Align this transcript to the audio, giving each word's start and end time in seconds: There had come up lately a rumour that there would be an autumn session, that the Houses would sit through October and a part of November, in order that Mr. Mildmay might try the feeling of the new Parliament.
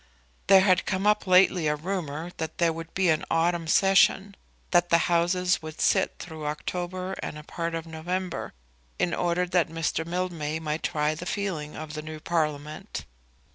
There 0.47 0.61
had 0.61 0.87
come 0.87 1.05
up 1.05 1.27
lately 1.27 1.67
a 1.67 1.75
rumour 1.75 2.31
that 2.37 2.57
there 2.57 2.73
would 2.73 2.91
be 2.95 3.09
an 3.09 3.23
autumn 3.29 3.67
session, 3.67 4.33
that 4.71 4.89
the 4.89 4.97
Houses 5.13 5.61
would 5.61 5.79
sit 5.79 6.15
through 6.17 6.47
October 6.47 7.13
and 7.21 7.37
a 7.37 7.43
part 7.43 7.75
of 7.75 7.85
November, 7.85 8.53
in 8.97 9.13
order 9.13 9.45
that 9.45 9.69
Mr. 9.69 10.03
Mildmay 10.03 10.57
might 10.57 10.81
try 10.81 11.13
the 11.13 11.27
feeling 11.27 11.75
of 11.75 11.93
the 11.93 12.01
new 12.01 12.19
Parliament. 12.19 13.05